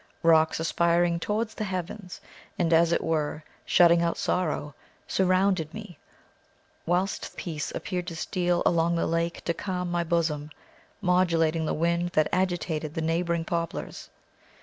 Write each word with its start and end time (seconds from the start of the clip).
Rocks 0.23 0.59
aspiring 0.59 1.19
towards 1.19 1.53
the 1.53 1.63
heavens, 1.63 2.21
and, 2.57 2.73
as 2.73 2.91
it 2.91 3.03
were, 3.03 3.43
shutting 3.67 4.01
out 4.01 4.17
sorrow, 4.17 4.73
surrounded 5.07 5.71
me, 5.75 5.99
whilst 6.87 7.37
peace 7.37 7.69
appeared 7.75 8.07
to 8.07 8.15
steal 8.15 8.63
along 8.65 8.95
the 8.95 9.05
lake 9.05 9.43
to 9.45 9.53
calm 9.53 9.91
my 9.91 10.03
bosom, 10.03 10.49
modulating 11.01 11.67
the 11.67 11.75
wind 11.75 12.09
that 12.13 12.29
agitated 12.33 12.95
the 12.95 13.01
neighbouring 13.01 13.45
poplars. 13.45 14.09